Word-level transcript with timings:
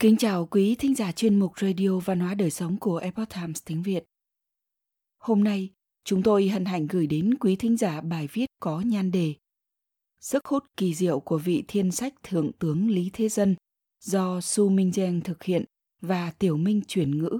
Kính 0.00 0.16
chào 0.16 0.46
quý 0.46 0.74
thính 0.74 0.94
giả 0.94 1.12
chuyên 1.12 1.38
mục 1.38 1.52
Radio 1.60 1.98
Văn 1.98 2.20
hóa 2.20 2.34
Đời 2.34 2.50
Sống 2.50 2.76
của 2.76 2.96
Epoch 2.96 3.28
Times 3.34 3.62
tiếng 3.64 3.82
Việt. 3.82 4.04
Hôm 5.18 5.44
nay, 5.44 5.68
chúng 6.04 6.22
tôi 6.22 6.48
hân 6.48 6.64
hạnh 6.64 6.86
gửi 6.86 7.06
đến 7.06 7.34
quý 7.40 7.56
thính 7.56 7.76
giả 7.76 8.00
bài 8.00 8.28
viết 8.32 8.46
có 8.60 8.80
nhan 8.80 9.10
đề 9.10 9.34
Sức 10.20 10.44
hút 10.44 10.64
kỳ 10.76 10.94
diệu 10.94 11.20
của 11.20 11.38
vị 11.38 11.64
thiên 11.68 11.90
sách 11.90 12.14
Thượng 12.22 12.52
tướng 12.52 12.90
Lý 12.90 13.10
Thế 13.12 13.28
Dân 13.28 13.54
do 14.00 14.40
Su 14.40 14.68
Minh 14.68 14.92
Giang 14.92 15.20
thực 15.20 15.42
hiện 15.42 15.64
và 16.00 16.32
Tiểu 16.38 16.56
Minh 16.56 16.80
chuyển 16.86 17.18
ngữ. 17.18 17.38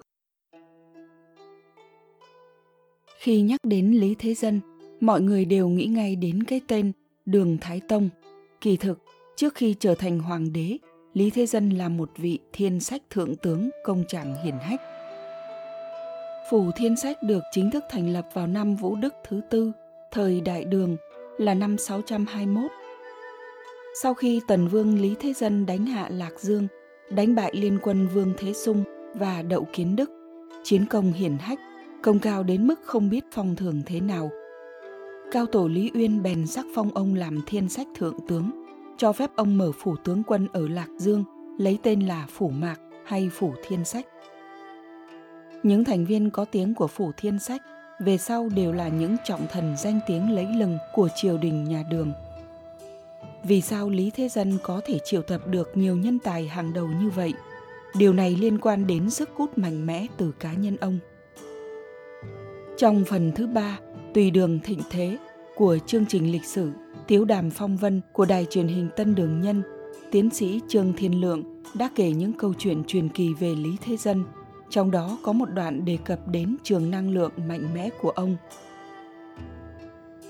Khi 3.18 3.40
nhắc 3.40 3.60
đến 3.64 3.92
Lý 3.92 4.14
Thế 4.18 4.34
Dân, 4.34 4.60
mọi 5.00 5.20
người 5.20 5.44
đều 5.44 5.68
nghĩ 5.68 5.86
ngay 5.86 6.16
đến 6.16 6.42
cái 6.42 6.60
tên 6.66 6.92
Đường 7.26 7.58
Thái 7.60 7.80
Tông. 7.88 8.08
Kỳ 8.60 8.76
thực, 8.76 8.98
trước 9.36 9.54
khi 9.54 9.74
trở 9.80 9.94
thành 9.94 10.18
hoàng 10.18 10.52
đế, 10.52 10.78
Lý 11.14 11.30
Thế 11.30 11.46
Dân 11.46 11.70
là 11.70 11.88
một 11.88 12.10
vị 12.16 12.38
thiên 12.52 12.80
sách 12.80 13.02
thượng 13.10 13.36
tướng 13.36 13.70
công 13.84 14.04
trạng 14.08 14.44
hiển 14.44 14.54
hách. 14.60 14.80
Phủ 16.50 16.70
Thiên 16.76 16.96
Sách 16.96 17.22
được 17.22 17.42
chính 17.52 17.70
thức 17.70 17.84
thành 17.90 18.12
lập 18.12 18.28
vào 18.34 18.46
năm 18.46 18.76
Vũ 18.76 18.96
Đức 18.96 19.14
thứ 19.28 19.40
tư, 19.50 19.72
thời 20.12 20.40
Đại 20.40 20.64
Đường 20.64 20.96
là 21.38 21.54
năm 21.54 21.78
621. 21.78 22.70
Sau 24.02 24.14
khi 24.14 24.40
Tần 24.48 24.68
Vương 24.68 25.00
Lý 25.00 25.14
Thế 25.20 25.32
Dân 25.32 25.66
đánh 25.66 25.86
hạ 25.86 26.08
Lạc 26.12 26.40
Dương, 26.40 26.66
đánh 27.10 27.34
bại 27.34 27.52
liên 27.54 27.78
quân 27.82 28.08
Vương 28.14 28.32
Thế 28.38 28.52
Sung 28.52 28.84
và 29.14 29.42
Đậu 29.42 29.66
Kiến 29.72 29.96
Đức, 29.96 30.10
chiến 30.64 30.86
công 30.86 31.12
hiển 31.12 31.38
hách, 31.38 31.58
công 32.02 32.18
cao 32.18 32.42
đến 32.42 32.66
mức 32.66 32.80
không 32.84 33.10
biết 33.10 33.24
phong 33.32 33.56
thường 33.56 33.82
thế 33.86 34.00
nào. 34.00 34.30
Cao 35.32 35.46
tổ 35.46 35.68
Lý 35.68 35.90
Uyên 35.94 36.22
bèn 36.22 36.46
sắc 36.46 36.66
phong 36.74 36.90
ông 36.94 37.14
làm 37.14 37.40
thiên 37.46 37.68
sách 37.68 37.86
thượng 37.96 38.16
tướng, 38.28 38.50
cho 38.98 39.12
phép 39.12 39.30
ông 39.36 39.58
mở 39.58 39.72
phủ 39.78 39.96
tướng 39.96 40.22
quân 40.22 40.48
ở 40.52 40.68
Lạc 40.68 40.88
Dương, 40.96 41.24
lấy 41.58 41.78
tên 41.82 42.00
là 42.00 42.26
Phủ 42.30 42.48
Mạc 42.48 42.80
hay 43.04 43.30
Phủ 43.32 43.54
Thiên 43.66 43.84
Sách. 43.84 44.06
Những 45.62 45.84
thành 45.84 46.04
viên 46.04 46.30
có 46.30 46.44
tiếng 46.44 46.74
của 46.74 46.86
Phủ 46.86 47.10
Thiên 47.16 47.38
Sách 47.38 47.62
về 48.00 48.18
sau 48.18 48.48
đều 48.48 48.72
là 48.72 48.88
những 48.88 49.16
trọng 49.24 49.46
thần 49.52 49.74
danh 49.78 50.00
tiếng 50.06 50.30
lấy 50.30 50.46
lừng 50.58 50.78
của 50.94 51.08
triều 51.14 51.38
đình 51.38 51.64
nhà 51.64 51.84
Đường. 51.90 52.12
Vì 53.42 53.60
sao 53.60 53.90
Lý 53.90 54.10
Thế 54.10 54.28
Dân 54.28 54.58
có 54.62 54.80
thể 54.84 54.98
triệu 55.04 55.22
tập 55.22 55.40
được 55.46 55.76
nhiều 55.76 55.96
nhân 55.96 56.18
tài 56.18 56.48
hàng 56.48 56.72
đầu 56.72 56.88
như 56.88 57.10
vậy? 57.10 57.32
Điều 57.94 58.12
này 58.12 58.36
liên 58.40 58.58
quan 58.58 58.86
đến 58.86 59.10
sức 59.10 59.30
hút 59.34 59.58
mạnh 59.58 59.86
mẽ 59.86 60.06
từ 60.16 60.32
cá 60.40 60.52
nhân 60.52 60.76
ông. 60.76 60.98
Trong 62.76 63.04
phần 63.04 63.32
thứ 63.34 63.46
ba, 63.46 63.78
Tùy 64.14 64.30
đường 64.30 64.58
thịnh 64.64 64.80
thế 64.90 65.18
của 65.54 65.78
chương 65.86 66.06
trình 66.06 66.32
lịch 66.32 66.44
sử 66.44 66.70
Tiếu 67.08 67.24
đàm 67.24 67.50
phong 67.50 67.76
vân 67.76 68.00
của 68.12 68.24
đài 68.24 68.46
truyền 68.50 68.68
hình 68.68 68.88
Tân 68.96 69.14
Đường 69.14 69.40
Nhân, 69.40 69.62
tiến 70.10 70.30
sĩ 70.30 70.60
Trương 70.68 70.92
Thiên 70.96 71.20
Lượng 71.20 71.62
đã 71.74 71.90
kể 71.94 72.10
những 72.10 72.32
câu 72.32 72.54
chuyện 72.58 72.84
truyền 72.84 73.08
kỳ 73.08 73.34
về 73.34 73.54
Lý 73.54 73.70
Thế 73.80 73.96
Dân, 73.96 74.24
trong 74.70 74.90
đó 74.90 75.18
có 75.22 75.32
một 75.32 75.46
đoạn 75.54 75.84
đề 75.84 75.98
cập 76.04 76.28
đến 76.28 76.56
trường 76.62 76.90
năng 76.90 77.10
lượng 77.10 77.32
mạnh 77.48 77.74
mẽ 77.74 77.88
của 78.00 78.10
ông. 78.10 78.36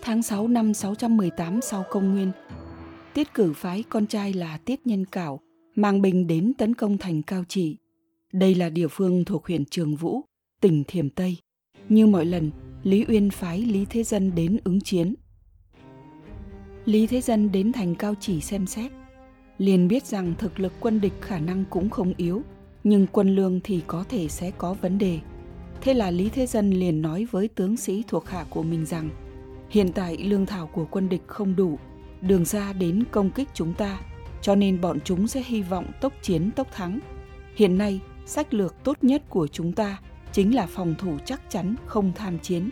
Tháng 0.02 0.22
6 0.22 0.48
năm 0.48 0.74
618 0.74 1.60
sau 1.60 1.84
công 1.90 2.12
nguyên, 2.12 2.32
Tiết 3.14 3.34
cử 3.34 3.52
phái 3.52 3.84
con 3.88 4.06
trai 4.06 4.32
là 4.32 4.58
Tiết 4.64 4.86
Nhân 4.86 5.04
Cảo 5.04 5.40
mang 5.74 6.02
binh 6.02 6.26
đến 6.26 6.52
tấn 6.58 6.74
công 6.74 6.98
thành 6.98 7.22
Cao 7.22 7.44
Trị. 7.48 7.76
Đây 8.32 8.54
là 8.54 8.68
địa 8.68 8.88
phương 8.88 9.24
thuộc 9.24 9.46
huyện 9.46 9.64
Trường 9.64 9.96
Vũ, 9.96 10.20
tỉnh 10.60 10.84
Thiểm 10.88 11.10
Tây. 11.10 11.36
Như 11.88 12.06
mọi 12.06 12.24
lần, 12.24 12.50
Lý 12.82 13.04
Uyên 13.08 13.30
phái 13.30 13.58
Lý 13.58 13.84
Thế 13.90 14.02
Dân 14.02 14.34
đến 14.34 14.58
ứng 14.64 14.80
chiến. 14.80 15.14
Lý 16.88 17.06
Thế 17.06 17.20
Dân 17.20 17.52
đến 17.52 17.72
thành 17.72 17.94
Cao 17.94 18.14
Chỉ 18.20 18.40
xem 18.40 18.66
xét, 18.66 18.92
liền 19.58 19.88
biết 19.88 20.06
rằng 20.06 20.34
thực 20.38 20.60
lực 20.60 20.72
quân 20.80 21.00
địch 21.00 21.12
khả 21.20 21.38
năng 21.38 21.64
cũng 21.70 21.90
không 21.90 22.12
yếu, 22.16 22.42
nhưng 22.84 23.06
quân 23.12 23.36
lương 23.36 23.60
thì 23.64 23.80
có 23.86 24.04
thể 24.08 24.28
sẽ 24.28 24.50
có 24.50 24.74
vấn 24.74 24.98
đề. 24.98 25.18
Thế 25.80 25.94
là 25.94 26.10
Lý 26.10 26.28
Thế 26.28 26.46
Dân 26.46 26.70
liền 26.70 27.02
nói 27.02 27.26
với 27.30 27.48
tướng 27.48 27.76
sĩ 27.76 28.04
thuộc 28.08 28.28
hạ 28.28 28.44
của 28.50 28.62
mình 28.62 28.86
rằng 28.86 29.10
hiện 29.70 29.92
tại 29.92 30.16
lương 30.16 30.46
thảo 30.46 30.66
của 30.66 30.84
quân 30.90 31.08
địch 31.08 31.22
không 31.26 31.56
đủ, 31.56 31.78
đường 32.20 32.44
ra 32.44 32.72
đến 32.72 33.04
công 33.10 33.30
kích 33.30 33.48
chúng 33.54 33.74
ta, 33.74 34.00
cho 34.42 34.54
nên 34.54 34.80
bọn 34.80 34.98
chúng 35.04 35.28
sẽ 35.28 35.42
hy 35.46 35.62
vọng 35.62 35.86
tốc 36.00 36.12
chiến 36.22 36.50
tốc 36.56 36.68
thắng. 36.72 37.00
Hiện 37.54 37.78
nay, 37.78 38.00
sách 38.26 38.54
lược 38.54 38.84
tốt 38.84 38.96
nhất 39.02 39.22
của 39.28 39.46
chúng 39.46 39.72
ta 39.72 40.00
chính 40.32 40.54
là 40.54 40.66
phòng 40.66 40.94
thủ 40.98 41.18
chắc 41.24 41.50
chắn 41.50 41.74
không 41.86 42.12
tham 42.14 42.38
chiến. 42.38 42.70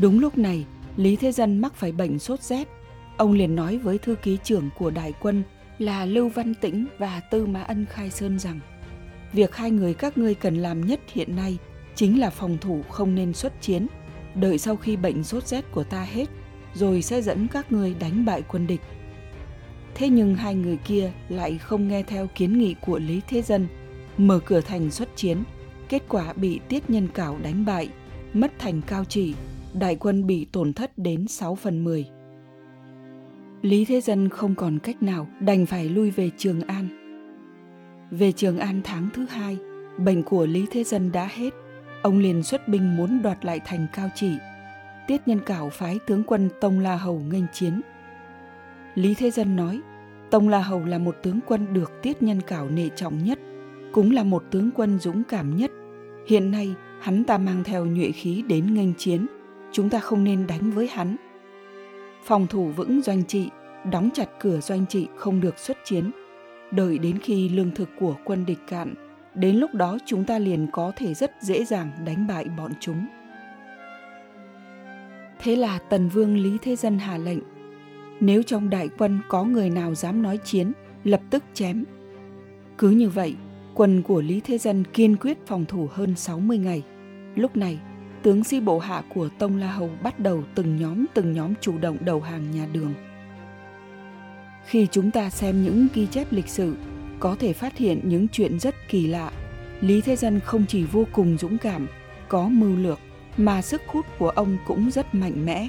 Đúng 0.00 0.20
lúc 0.20 0.38
này, 0.38 0.64
Lý 0.96 1.16
Thế 1.16 1.32
Dân 1.32 1.58
mắc 1.58 1.74
phải 1.74 1.92
bệnh 1.92 2.18
sốt 2.18 2.42
rét. 2.42 2.68
Ông 3.16 3.32
liền 3.32 3.56
nói 3.56 3.78
với 3.78 3.98
thư 3.98 4.14
ký 4.14 4.38
trưởng 4.44 4.70
của 4.78 4.90
đại 4.90 5.12
quân 5.20 5.42
là 5.78 6.04
Lưu 6.04 6.28
Văn 6.28 6.54
Tĩnh 6.54 6.86
và 6.98 7.20
Tư 7.20 7.46
Mã 7.46 7.62
Ân 7.62 7.86
Khai 7.90 8.10
Sơn 8.10 8.38
rằng 8.38 8.60
việc 9.32 9.56
hai 9.56 9.70
người 9.70 9.94
các 9.94 10.18
ngươi 10.18 10.34
cần 10.34 10.56
làm 10.56 10.86
nhất 10.86 11.00
hiện 11.12 11.36
nay 11.36 11.58
chính 11.94 12.20
là 12.20 12.30
phòng 12.30 12.58
thủ 12.60 12.82
không 12.90 13.14
nên 13.14 13.32
xuất 13.32 13.60
chiến, 13.60 13.86
đợi 14.34 14.58
sau 14.58 14.76
khi 14.76 14.96
bệnh 14.96 15.24
sốt 15.24 15.46
rét 15.46 15.72
của 15.72 15.84
ta 15.84 16.02
hết, 16.02 16.28
rồi 16.74 17.02
sẽ 17.02 17.22
dẫn 17.22 17.48
các 17.48 17.72
ngươi 17.72 17.94
đánh 18.00 18.24
bại 18.24 18.42
quân 18.48 18.66
địch. 18.66 18.80
Thế 19.94 20.08
nhưng 20.08 20.34
hai 20.34 20.54
người 20.54 20.76
kia 20.76 21.12
lại 21.28 21.58
không 21.58 21.88
nghe 21.88 22.02
theo 22.02 22.26
kiến 22.34 22.58
nghị 22.58 22.74
của 22.86 22.98
Lý 22.98 23.20
Thế 23.28 23.42
Dân, 23.42 23.66
mở 24.18 24.40
cửa 24.44 24.60
thành 24.60 24.90
xuất 24.90 25.16
chiến, 25.16 25.42
kết 25.88 26.02
quả 26.08 26.32
bị 26.32 26.60
Tiết 26.68 26.90
Nhân 26.90 27.08
Cảo 27.14 27.38
đánh 27.42 27.64
bại, 27.64 27.88
mất 28.32 28.52
thành 28.58 28.80
cao 28.86 29.04
chỉ, 29.04 29.34
đại 29.74 29.96
quân 29.96 30.26
bị 30.26 30.46
tổn 30.52 30.72
thất 30.72 30.98
đến 30.98 31.28
6 31.28 31.54
phần 31.54 31.84
10. 31.84 32.06
Lý 33.62 33.84
Thế 33.84 34.00
Dân 34.00 34.28
không 34.28 34.54
còn 34.54 34.78
cách 34.78 35.02
nào 35.02 35.26
đành 35.40 35.66
phải 35.66 35.88
lui 35.88 36.10
về 36.10 36.30
Trường 36.36 36.60
An. 36.60 36.88
Về 38.10 38.32
Trường 38.32 38.58
An 38.58 38.80
tháng 38.84 39.08
thứ 39.14 39.26
hai, 39.26 39.58
bệnh 39.98 40.22
của 40.22 40.46
Lý 40.46 40.66
Thế 40.70 40.84
Dân 40.84 41.12
đã 41.12 41.28
hết, 41.32 41.54
ông 42.02 42.18
liền 42.18 42.42
xuất 42.42 42.68
binh 42.68 42.96
muốn 42.96 43.22
đoạt 43.22 43.44
lại 43.44 43.60
thành 43.64 43.86
cao 43.94 44.08
chỉ. 44.14 44.32
Tiết 45.06 45.28
Nhân 45.28 45.40
Cảo 45.46 45.70
phái 45.70 45.98
tướng 46.06 46.22
quân 46.24 46.48
Tông 46.60 46.80
La 46.80 46.96
Hầu 46.96 47.20
nghênh 47.20 47.44
chiến. 47.52 47.80
Lý 48.94 49.14
Thế 49.14 49.30
Dân 49.30 49.56
nói, 49.56 49.80
Tông 50.30 50.48
La 50.48 50.60
Hầu 50.60 50.84
là 50.84 50.98
một 50.98 51.16
tướng 51.22 51.40
quân 51.46 51.66
được 51.72 51.92
Tiết 52.02 52.22
Nhân 52.22 52.40
Cảo 52.40 52.70
nể 52.70 52.88
trọng 52.96 53.24
nhất– 53.24 53.38
cũng 53.94 54.10
là 54.10 54.24
một 54.24 54.44
tướng 54.50 54.70
quân 54.74 54.98
dũng 54.98 55.22
cảm 55.28 55.56
nhất. 55.56 55.70
Hiện 56.28 56.50
nay, 56.50 56.74
hắn 57.00 57.24
ta 57.24 57.38
mang 57.38 57.64
theo 57.64 57.86
nhuệ 57.86 58.10
khí 58.10 58.42
đến 58.48 58.74
nghênh 58.74 58.94
chiến, 58.94 59.26
chúng 59.74 59.90
ta 59.90 59.98
không 60.00 60.24
nên 60.24 60.46
đánh 60.46 60.70
với 60.70 60.88
hắn. 60.88 61.16
Phòng 62.24 62.46
thủ 62.46 62.66
vững 62.76 63.02
doanh 63.02 63.24
trị, 63.24 63.48
đóng 63.90 64.08
chặt 64.14 64.28
cửa 64.40 64.60
doanh 64.60 64.86
trị 64.86 65.06
không 65.16 65.40
được 65.40 65.58
xuất 65.58 65.76
chiến. 65.84 66.10
Đợi 66.70 66.98
đến 66.98 67.18
khi 67.18 67.48
lương 67.48 67.70
thực 67.70 67.88
của 67.98 68.16
quân 68.24 68.46
địch 68.46 68.58
cạn, 68.68 68.94
đến 69.34 69.56
lúc 69.56 69.74
đó 69.74 69.98
chúng 70.06 70.24
ta 70.24 70.38
liền 70.38 70.66
có 70.72 70.92
thể 70.96 71.14
rất 71.14 71.32
dễ 71.40 71.64
dàng 71.64 71.90
đánh 72.04 72.26
bại 72.26 72.44
bọn 72.58 72.72
chúng. 72.80 73.06
Thế 75.38 75.56
là 75.56 75.78
Tần 75.78 76.08
Vương 76.08 76.36
Lý 76.36 76.58
Thế 76.62 76.76
Dân 76.76 76.98
hạ 76.98 77.18
lệnh, 77.18 77.40
nếu 78.20 78.42
trong 78.42 78.70
đại 78.70 78.88
quân 78.98 79.20
có 79.28 79.44
người 79.44 79.70
nào 79.70 79.94
dám 79.94 80.22
nói 80.22 80.38
chiến, 80.44 80.72
lập 81.04 81.20
tức 81.30 81.44
chém. 81.54 81.84
Cứ 82.78 82.90
như 82.90 83.08
vậy, 83.08 83.34
Quân 83.74 84.02
của 84.02 84.20
Lý 84.20 84.40
Thế 84.40 84.58
Dân 84.58 84.84
kiên 84.92 85.16
quyết 85.16 85.38
phòng 85.46 85.64
thủ 85.64 85.88
hơn 85.92 86.16
60 86.16 86.58
ngày. 86.58 86.82
Lúc 87.34 87.56
này, 87.56 87.78
tướng 88.24 88.44
si 88.44 88.60
bộ 88.60 88.78
hạ 88.78 89.02
của 89.14 89.28
Tông 89.38 89.56
La 89.56 89.72
Hầu 89.72 89.90
bắt 90.02 90.20
đầu 90.20 90.42
từng 90.54 90.76
nhóm 90.76 91.04
từng 91.14 91.32
nhóm 91.32 91.54
chủ 91.60 91.78
động 91.78 91.96
đầu 92.00 92.20
hàng 92.20 92.50
nhà 92.50 92.66
đường. 92.72 92.94
Khi 94.66 94.86
chúng 94.90 95.10
ta 95.10 95.30
xem 95.30 95.64
những 95.64 95.86
ghi 95.94 96.06
chép 96.06 96.32
lịch 96.32 96.48
sử, 96.48 96.76
có 97.20 97.36
thể 97.38 97.52
phát 97.52 97.76
hiện 97.76 98.00
những 98.04 98.28
chuyện 98.28 98.60
rất 98.60 98.74
kỳ 98.88 99.06
lạ. 99.06 99.32
Lý 99.80 100.00
Thế 100.00 100.16
Dân 100.16 100.40
không 100.40 100.64
chỉ 100.68 100.84
vô 100.84 101.04
cùng 101.12 101.36
dũng 101.38 101.58
cảm, 101.58 101.86
có 102.28 102.48
mưu 102.48 102.76
lược, 102.76 102.98
mà 103.36 103.62
sức 103.62 103.82
hút 103.86 104.06
của 104.18 104.30
ông 104.30 104.56
cũng 104.66 104.90
rất 104.90 105.14
mạnh 105.14 105.46
mẽ. 105.46 105.68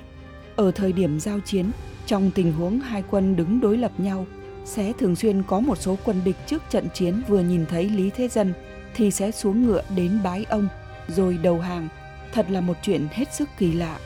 Ở 0.56 0.72
thời 0.72 0.92
điểm 0.92 1.20
giao 1.20 1.40
chiến, 1.40 1.66
trong 2.06 2.32
tình 2.36 2.52
huống 2.52 2.80
hai 2.80 3.04
quân 3.10 3.36
đứng 3.36 3.60
đối 3.60 3.78
lập 3.78 3.92
nhau, 3.98 4.26
sẽ 4.66 4.94
thường 4.94 5.16
xuyên 5.16 5.44
có 5.44 5.60
một 5.60 5.78
số 5.78 5.98
quân 6.04 6.22
địch 6.26 6.38
trước 6.48 6.64
trận 6.70 6.88
chiến 6.94 7.22
vừa 7.28 7.40
nhìn 7.40 7.66
thấy 7.66 7.90
Lý 7.90 8.10
Thế 8.10 8.28
Dân 8.28 8.54
thì 8.96 9.12
sẽ 9.12 9.32
xuống 9.32 9.64
ngựa 9.64 9.82
đến 9.96 10.20
bái 10.24 10.46
ông 10.50 10.68
rồi 11.08 11.38
đầu 11.44 11.60
hàng. 11.60 11.88
Thật 12.36 12.52
là 12.52 12.62
một 12.62 12.78
chuyện 12.82 13.08
hết 13.12 13.34
sức 13.34 13.50
kỳ 13.58 13.74
lạ. 13.74 14.00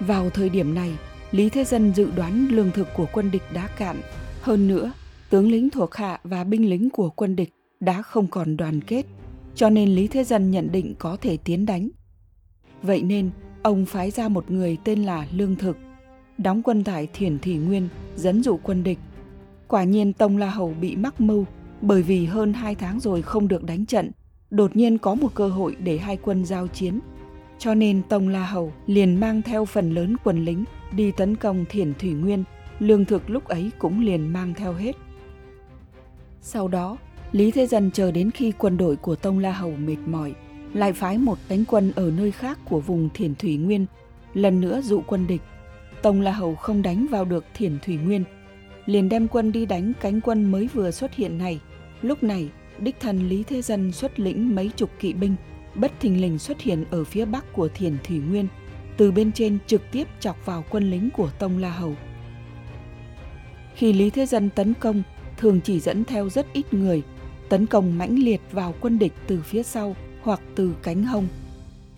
Vào 0.00 0.30
thời 0.30 0.48
điểm 0.48 0.74
này, 0.74 0.92
Lý 1.30 1.48
Thế 1.48 1.64
Dân 1.64 1.94
dự 1.94 2.10
đoán 2.16 2.48
lương 2.50 2.70
thực 2.70 2.88
của 2.94 3.06
quân 3.12 3.30
địch 3.30 3.42
đã 3.54 3.68
cạn. 3.78 4.00
Hơn 4.40 4.68
nữa, 4.68 4.92
tướng 5.30 5.50
lính 5.50 5.70
thuộc 5.70 5.94
hạ 5.94 6.20
và 6.24 6.44
binh 6.44 6.70
lính 6.70 6.90
của 6.90 7.10
quân 7.10 7.36
địch 7.36 7.52
đã 7.80 8.02
không 8.02 8.26
còn 8.26 8.56
đoàn 8.56 8.80
kết, 8.80 9.06
cho 9.54 9.70
nên 9.70 9.88
Lý 9.94 10.08
Thế 10.08 10.24
Dân 10.24 10.50
nhận 10.50 10.72
định 10.72 10.94
có 10.98 11.16
thể 11.20 11.36
tiến 11.36 11.66
đánh. 11.66 11.88
Vậy 12.82 13.02
nên, 13.02 13.30
ông 13.62 13.86
phái 13.86 14.10
ra 14.10 14.28
một 14.28 14.50
người 14.50 14.78
tên 14.84 15.02
là 15.02 15.26
Lương 15.32 15.56
Thực 15.56 15.76
đóng 16.38 16.62
quân 16.62 16.84
tại 16.84 17.08
Thiển 17.12 17.38
Thị 17.38 17.56
Nguyên, 17.56 17.88
dẫn 18.16 18.42
dụ 18.42 18.56
quân 18.62 18.82
địch. 18.82 18.98
Quả 19.68 19.84
nhiên 19.84 20.12
Tông 20.12 20.36
La 20.36 20.50
Hầu 20.50 20.74
bị 20.80 20.96
mắc 20.96 21.20
mưu, 21.20 21.44
bởi 21.80 22.02
vì 22.02 22.26
hơn 22.26 22.52
hai 22.52 22.74
tháng 22.74 23.00
rồi 23.00 23.22
không 23.22 23.48
được 23.48 23.64
đánh 23.64 23.86
trận, 23.86 24.10
đột 24.50 24.76
nhiên 24.76 24.98
có 24.98 25.14
một 25.14 25.34
cơ 25.34 25.48
hội 25.48 25.76
để 25.78 25.98
hai 25.98 26.16
quân 26.16 26.44
giao 26.44 26.66
chiến. 26.66 27.00
Cho 27.58 27.74
nên 27.74 28.02
Tông 28.08 28.28
La 28.28 28.44
Hầu 28.44 28.72
liền 28.86 29.20
mang 29.20 29.42
theo 29.42 29.64
phần 29.64 29.94
lớn 29.94 30.16
quân 30.24 30.44
lính 30.44 30.64
đi 30.92 31.10
tấn 31.10 31.36
công 31.36 31.64
Thiển 31.68 31.94
Thủy 31.94 32.10
Nguyên, 32.10 32.44
lương 32.78 33.04
thực 33.04 33.30
lúc 33.30 33.44
ấy 33.44 33.70
cũng 33.78 34.00
liền 34.00 34.32
mang 34.32 34.54
theo 34.54 34.72
hết. 34.72 34.96
Sau 36.40 36.68
đó, 36.68 36.96
Lý 37.32 37.50
Thế 37.50 37.66
Dân 37.66 37.90
chờ 37.90 38.10
đến 38.10 38.30
khi 38.30 38.52
quân 38.58 38.76
đội 38.76 38.96
của 38.96 39.16
Tông 39.16 39.38
La 39.38 39.52
Hầu 39.52 39.70
mệt 39.70 39.96
mỏi, 40.06 40.34
lại 40.74 40.92
phái 40.92 41.18
một 41.18 41.38
cánh 41.48 41.64
quân 41.64 41.92
ở 41.96 42.12
nơi 42.16 42.30
khác 42.30 42.58
của 42.64 42.80
vùng 42.80 43.08
Thiển 43.14 43.34
Thủy 43.34 43.56
Nguyên, 43.56 43.86
lần 44.34 44.60
nữa 44.60 44.80
dụ 44.80 45.02
quân 45.06 45.26
địch. 45.26 45.42
Tông 46.02 46.20
La 46.20 46.32
Hầu 46.32 46.54
không 46.54 46.82
đánh 46.82 47.06
vào 47.10 47.24
được 47.24 47.44
Thiển 47.54 47.78
Thủy 47.84 47.96
Nguyên, 47.96 48.24
liền 48.86 49.08
đem 49.08 49.28
quân 49.28 49.52
đi 49.52 49.66
đánh 49.66 49.92
cánh 50.00 50.20
quân 50.20 50.52
mới 50.52 50.68
vừa 50.74 50.90
xuất 50.90 51.14
hiện 51.14 51.38
này. 51.38 51.60
Lúc 52.02 52.22
này, 52.22 52.48
đích 52.78 53.00
thần 53.00 53.28
Lý 53.28 53.42
Thế 53.42 53.62
Dân 53.62 53.92
xuất 53.92 54.20
lĩnh 54.20 54.54
mấy 54.54 54.70
chục 54.76 54.90
kỵ 55.00 55.12
binh, 55.12 55.34
bất 55.74 56.00
thình 56.00 56.20
lình 56.20 56.38
xuất 56.38 56.60
hiện 56.60 56.84
ở 56.90 57.04
phía 57.04 57.24
bắc 57.24 57.52
của 57.52 57.68
Thiền 57.68 57.96
Thủy 58.04 58.18
Nguyên, 58.18 58.48
từ 58.96 59.12
bên 59.12 59.32
trên 59.32 59.58
trực 59.66 59.82
tiếp 59.92 60.08
chọc 60.20 60.46
vào 60.46 60.64
quân 60.70 60.90
lính 60.90 61.10
của 61.10 61.30
Tông 61.38 61.58
La 61.58 61.70
Hầu. 61.70 61.94
Khi 63.74 63.92
Lý 63.92 64.10
Thế 64.10 64.26
Dân 64.26 64.50
tấn 64.50 64.74
công, 64.74 65.02
thường 65.36 65.60
chỉ 65.64 65.80
dẫn 65.80 66.04
theo 66.04 66.28
rất 66.28 66.46
ít 66.52 66.74
người, 66.74 67.02
tấn 67.48 67.66
công 67.66 67.98
mãnh 67.98 68.18
liệt 68.18 68.40
vào 68.52 68.74
quân 68.80 68.98
địch 68.98 69.12
từ 69.26 69.42
phía 69.42 69.62
sau 69.62 69.96
hoặc 70.22 70.40
từ 70.54 70.74
cánh 70.82 71.04
hông. 71.04 71.28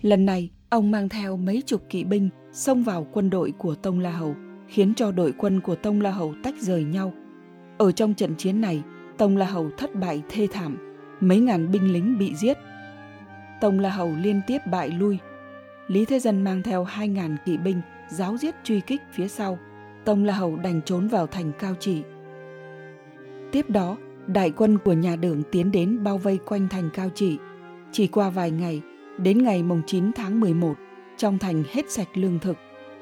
Lần 0.01 0.25
này, 0.25 0.49
ông 0.69 0.91
mang 0.91 1.09
theo 1.09 1.37
mấy 1.37 1.63
chục 1.65 1.81
kỵ 1.89 2.03
binh 2.03 2.29
xông 2.53 2.83
vào 2.83 3.07
quân 3.13 3.29
đội 3.29 3.53
của 3.57 3.75
Tông 3.75 3.99
La 3.99 4.11
Hầu, 4.11 4.35
khiến 4.67 4.93
cho 4.93 5.11
đội 5.11 5.33
quân 5.37 5.61
của 5.61 5.75
Tông 5.75 6.01
La 6.01 6.11
Hầu 6.11 6.33
tách 6.43 6.55
rời 6.61 6.83
nhau. 6.83 7.13
Ở 7.77 7.91
trong 7.91 8.13
trận 8.13 8.35
chiến 8.35 8.61
này, 8.61 8.81
Tông 9.17 9.37
La 9.37 9.45
Hầu 9.45 9.69
thất 9.77 9.95
bại 9.95 10.23
thê 10.29 10.47
thảm, 10.51 10.77
mấy 11.19 11.39
ngàn 11.39 11.71
binh 11.71 11.93
lính 11.93 12.17
bị 12.17 12.35
giết. 12.35 12.57
Tông 13.61 13.79
La 13.79 13.89
Hầu 13.89 14.11
liên 14.21 14.41
tiếp 14.47 14.57
bại 14.71 14.89
lui. 14.89 15.19
Lý 15.87 16.05
Thế 16.05 16.19
Dân 16.19 16.43
mang 16.43 16.63
theo 16.63 16.83
hai 16.83 17.07
ngàn 17.07 17.37
kỵ 17.45 17.57
binh 17.57 17.81
giáo 18.09 18.37
giết 18.37 18.55
truy 18.63 18.81
kích 18.81 19.01
phía 19.11 19.27
sau. 19.27 19.59
Tông 20.05 20.23
La 20.23 20.33
Hầu 20.33 20.55
đành 20.55 20.81
trốn 20.85 21.07
vào 21.07 21.27
thành 21.27 21.51
Cao 21.59 21.75
Trị. 21.79 22.03
Tiếp 23.51 23.69
đó, 23.69 23.97
đại 24.27 24.51
quân 24.51 24.77
của 24.77 24.93
nhà 24.93 25.15
đường 25.15 25.43
tiến 25.51 25.71
đến 25.71 26.03
bao 26.03 26.17
vây 26.17 26.39
quanh 26.45 26.67
thành 26.69 26.89
Cao 26.93 27.09
Trị. 27.15 27.37
Chỉ 27.91 28.07
qua 28.07 28.29
vài 28.29 28.51
ngày, 28.51 28.81
đến 29.17 29.43
ngày 29.43 29.63
mùng 29.63 29.81
9 29.85 30.11
tháng 30.13 30.39
11, 30.39 30.73
trong 31.17 31.37
thành 31.37 31.63
hết 31.71 31.91
sạch 31.91 32.09
lương 32.13 32.39
thực, 32.39 32.57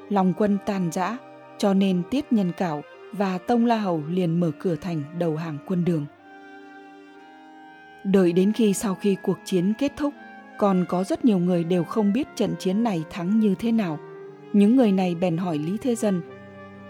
lòng 0.08 0.32
quân 0.36 0.58
tan 0.66 0.92
rã, 0.92 1.16
cho 1.58 1.74
nên 1.74 2.02
Tiết 2.10 2.32
Nhân 2.32 2.52
Cảo 2.56 2.82
và 3.12 3.38
Tông 3.38 3.66
La 3.66 3.78
Hầu 3.78 4.02
liền 4.08 4.40
mở 4.40 4.50
cửa 4.58 4.76
thành 4.76 5.02
đầu 5.18 5.36
hàng 5.36 5.58
quân 5.66 5.84
đường. 5.84 6.06
Đợi 8.04 8.32
đến 8.32 8.52
khi 8.52 8.72
sau 8.72 8.94
khi 8.94 9.16
cuộc 9.22 9.38
chiến 9.44 9.72
kết 9.78 9.92
thúc, 9.96 10.14
còn 10.58 10.84
có 10.88 11.04
rất 11.04 11.24
nhiều 11.24 11.38
người 11.38 11.64
đều 11.64 11.84
không 11.84 12.12
biết 12.12 12.28
trận 12.36 12.54
chiến 12.58 12.82
này 12.82 13.04
thắng 13.10 13.40
như 13.40 13.54
thế 13.54 13.72
nào. 13.72 13.98
Những 14.52 14.76
người 14.76 14.92
này 14.92 15.14
bèn 15.14 15.36
hỏi 15.36 15.58
Lý 15.58 15.76
Thế 15.82 15.94
Dân, 15.94 16.22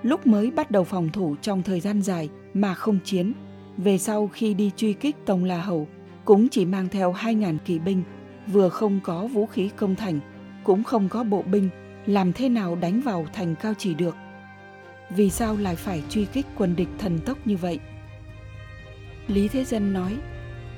lúc 0.03 0.27
mới 0.27 0.51
bắt 0.51 0.71
đầu 0.71 0.85
phòng 0.85 1.09
thủ 1.13 1.37
trong 1.43 1.63
thời 1.63 1.81
gian 1.81 2.03
dài 2.03 2.29
mà 2.55 2.75
không 2.75 2.99
chiến, 3.05 3.33
về 3.77 3.99
sau 3.99 4.31
khi 4.33 4.55
đi 4.55 4.71
truy 4.77 4.93
kích 4.93 5.17
Tông 5.27 5.45
La 5.45 5.61
Hầu, 5.61 5.89
cũng 6.25 6.49
chỉ 6.49 6.65
mang 6.65 6.89
theo 6.89 7.13
2.000 7.13 7.59
kỵ 7.65 7.79
binh, 7.79 8.03
vừa 8.47 8.69
không 8.69 9.01
có 9.05 9.27
vũ 9.27 9.47
khí 9.47 9.71
công 9.77 9.95
thành, 9.95 10.21
cũng 10.65 10.85
không 10.85 11.09
có 11.09 11.25
bộ 11.25 11.43
binh, 11.43 11.69
làm 12.07 12.33
thế 12.33 12.49
nào 12.49 12.77
đánh 12.77 13.01
vào 13.01 13.27
thành 13.33 13.55
cao 13.63 13.73
chỉ 13.79 13.95
được. 13.95 14.17
Vì 15.11 15.31
sao 15.31 15.57
lại 15.57 15.77
phải 15.77 16.03
truy 16.09 16.25
kích 16.25 16.47
quân 16.57 16.77
địch 16.77 16.89
thần 16.99 17.19
tốc 17.19 17.39
như 17.45 17.57
vậy? 17.57 17.79
Lý 19.29 19.49
Thế 19.49 19.65
Dân 19.65 19.93
nói, 19.93 20.17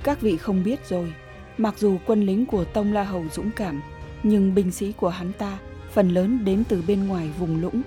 các 0.02 0.20
vị 0.20 0.36
không 0.36 0.64
biết 0.64 0.88
rồi, 0.88 1.12
mặc 1.58 1.74
dù 1.78 1.98
quân 2.06 2.26
lính 2.26 2.46
của 2.46 2.64
Tông 2.64 2.92
La 2.92 3.02
Hầu 3.04 3.24
dũng 3.32 3.50
cảm, 3.50 3.82
nhưng 4.22 4.54
binh 4.54 4.70
sĩ 4.70 4.92
của 4.92 5.08
hắn 5.08 5.32
ta 5.32 5.58
phần 5.92 6.08
lớn 6.08 6.44
đến 6.44 6.64
từ 6.68 6.82
bên 6.86 7.06
ngoài 7.06 7.28
vùng 7.38 7.60
lũng. 7.60 7.82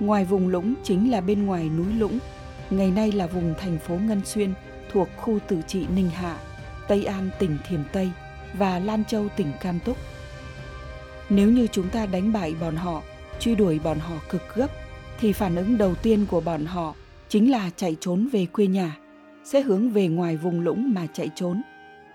Ngoài 0.00 0.24
vùng 0.24 0.48
lũng 0.48 0.74
chính 0.82 1.10
là 1.10 1.20
bên 1.20 1.46
ngoài 1.46 1.70
núi 1.76 1.92
lũng, 1.92 2.18
ngày 2.70 2.90
nay 2.90 3.12
là 3.12 3.26
vùng 3.26 3.54
thành 3.58 3.78
phố 3.78 3.94
Ngân 3.94 4.24
Xuyên 4.24 4.54
thuộc 4.92 5.08
khu 5.16 5.38
tự 5.48 5.62
trị 5.66 5.86
Ninh 5.94 6.10
Hạ, 6.10 6.36
Tây 6.88 7.04
An 7.04 7.30
tỉnh 7.38 7.58
Thiểm 7.68 7.80
Tây 7.92 8.10
và 8.54 8.78
Lan 8.78 9.04
Châu 9.04 9.28
tỉnh 9.36 9.52
Cam 9.60 9.80
Túc. 9.80 9.96
Nếu 11.28 11.50
như 11.50 11.66
chúng 11.66 11.88
ta 11.88 12.06
đánh 12.06 12.32
bại 12.32 12.54
bọn 12.60 12.76
họ, 12.76 13.02
truy 13.40 13.54
đuổi 13.54 13.78
bọn 13.78 13.98
họ 13.98 14.14
cực 14.28 14.54
gấp, 14.54 14.68
thì 15.20 15.32
phản 15.32 15.56
ứng 15.56 15.78
đầu 15.78 15.94
tiên 15.94 16.26
của 16.30 16.40
bọn 16.40 16.64
họ 16.64 16.94
chính 17.28 17.50
là 17.50 17.70
chạy 17.76 17.96
trốn 18.00 18.28
về 18.32 18.46
quê 18.46 18.66
nhà, 18.66 18.96
sẽ 19.44 19.60
hướng 19.60 19.90
về 19.90 20.08
ngoài 20.08 20.36
vùng 20.36 20.60
lũng 20.60 20.94
mà 20.94 21.06
chạy 21.12 21.30
trốn. 21.34 21.62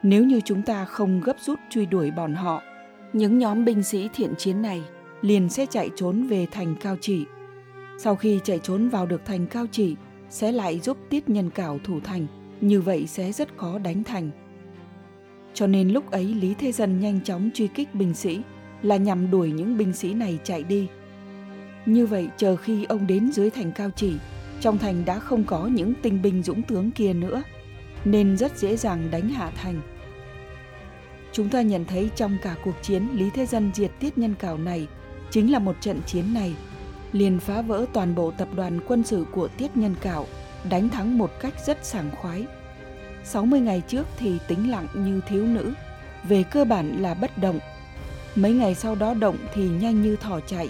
Nếu 0.04 0.24
như 0.24 0.42
chúng 0.46 0.62
ta 0.62 0.86
không 0.86 1.22
gấp 1.22 1.36
rút 1.40 1.60
truy 1.70 1.86
đuổi 1.86 2.12
bọn 2.12 2.34
họ, 2.34 2.62
những 3.14 3.40
nhóm 3.40 3.66
binh 3.66 3.84
sĩ 3.84 4.10
thiện 4.14 4.34
chiến 4.38 4.62
này 4.62 4.82
liền 5.22 5.50
sẽ 5.50 5.66
chạy 5.66 5.90
trốn 5.96 6.28
về 6.28 6.48
thành 6.52 6.76
Cao 6.82 6.98
Chỉ. 7.02 7.26
Sau 7.98 8.16
khi 8.16 8.40
chạy 8.44 8.60
trốn 8.64 8.90
vào 8.90 9.06
được 9.06 9.26
thành 9.26 9.48
Cao 9.48 9.66
Chỉ, 9.72 9.96
sẽ 10.30 10.52
lại 10.52 10.80
giúp 10.80 10.98
Tiết 11.10 11.30
Nhân 11.30 11.50
Cảo 11.50 11.80
thủ 11.84 12.00
thành, 12.00 12.28
như 12.62 12.82
vậy 12.82 13.08
sẽ 13.08 13.32
rất 13.32 13.58
khó 13.58 13.80
đánh 13.80 14.04
thành. 14.04 14.30
Cho 15.54 15.68
nên 15.68 15.90
lúc 15.90 16.12
ấy 16.12 16.24
Lý 16.26 16.54
Thế 16.54 16.72
Dân 16.72 17.00
nhanh 17.00 17.20
chóng 17.24 17.50
truy 17.54 17.68
kích 17.68 17.96
binh 17.96 18.14
sĩ 18.14 18.42
là 18.82 18.98
nhằm 18.98 19.32
đuổi 19.32 19.52
những 19.52 19.78
binh 19.78 19.94
sĩ 19.94 20.14
này 20.14 20.40
chạy 20.44 20.64
đi. 20.64 20.88
Như 21.86 22.06
vậy 22.06 22.30
chờ 22.38 22.56
khi 22.56 22.84
ông 22.84 23.08
đến 23.08 23.32
dưới 23.32 23.50
thành 23.50 23.72
Cao 23.72 23.90
Chỉ, 23.96 24.14
trong 24.62 24.78
thành 24.78 25.06
đã 25.06 25.20
không 25.20 25.44
có 25.44 25.68
những 25.68 25.94
tinh 26.02 26.22
binh 26.22 26.44
dũng 26.44 26.62
tướng 26.62 26.92
kia 26.92 27.14
nữa, 27.14 27.44
nên 28.06 28.38
rất 28.38 28.58
dễ 28.58 28.78
dàng 28.78 29.12
đánh 29.12 29.30
hạ 29.30 29.52
thành. 29.56 29.82
Chúng 31.32 31.50
ta 31.50 31.62
nhận 31.62 31.86
thấy 31.86 32.10
trong 32.16 32.38
cả 32.42 32.56
cuộc 32.64 32.76
chiến 32.82 33.08
Lý 33.14 33.30
Thế 33.30 33.46
Dân 33.46 33.72
diệt 33.74 33.92
Tiết 34.00 34.18
Nhân 34.18 34.36
Cảo 34.40 34.58
này 34.58 34.88
chính 35.32 35.52
là 35.52 35.60
một 35.60 35.76
trận 35.82 36.02
chiến 36.06 36.34
này 36.34 36.56
liền 37.12 37.40
phá 37.40 37.62
vỡ 37.62 37.86
toàn 37.94 38.16
bộ 38.16 38.32
tập 38.32 38.48
đoàn 38.56 38.80
quân 38.88 39.04
sự 39.04 39.26
của 39.32 39.48
Tiết 39.48 39.78
Nhân 39.78 39.96
Cảo, 40.02 40.28
đánh 40.70 40.90
thắng 40.90 41.18
một 41.18 41.32
cách 41.40 41.54
rất 41.66 41.86
sảng 41.86 42.12
khoái. 42.16 42.46
60 43.24 43.60
ngày 43.60 43.82
trước 43.88 44.08
thì 44.18 44.38
tính 44.48 44.72
lặng 44.72 44.88
như 44.94 45.22
thiếu 45.28 45.46
nữ, 45.46 45.74
về 46.24 46.44
cơ 46.44 46.66
bản 46.66 47.02
là 47.02 47.14
bất 47.14 47.38
động. 47.38 47.60
Mấy 48.36 48.52
ngày 48.52 48.76
sau 48.76 48.96
đó 48.96 49.14
động 49.14 49.38
thì 49.54 49.70
nhanh 49.70 50.02
như 50.02 50.16
thỏ 50.16 50.40
chạy. 50.40 50.70